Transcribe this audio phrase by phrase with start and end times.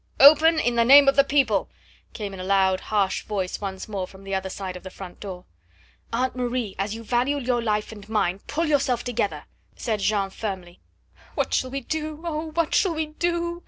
[0.19, 1.69] "Open, in the name of the people!"
[2.13, 5.19] came in a loud harsh voice once more from the other side of the front
[5.19, 5.45] door.
[6.11, 9.43] "Aunt Marie, as you value your life and mine, pull yourself together,"
[9.75, 10.79] said Jeanne firmly.
[11.35, 12.19] "What shall we do?
[12.25, 12.49] Oh!
[12.49, 13.59] what shall we do?"